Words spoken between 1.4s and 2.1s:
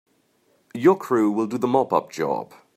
do the mop up